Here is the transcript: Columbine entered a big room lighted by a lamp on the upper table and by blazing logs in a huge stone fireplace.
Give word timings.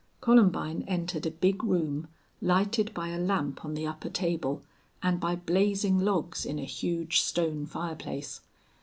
Columbine 0.19 0.83
entered 0.87 1.27
a 1.27 1.29
big 1.29 1.63
room 1.63 2.07
lighted 2.41 2.91
by 2.91 3.09
a 3.09 3.19
lamp 3.19 3.63
on 3.63 3.75
the 3.75 3.85
upper 3.85 4.09
table 4.09 4.63
and 5.03 5.19
by 5.19 5.35
blazing 5.35 5.99
logs 5.99 6.43
in 6.43 6.57
a 6.57 6.63
huge 6.65 7.19
stone 7.21 7.67
fireplace. 7.67 8.41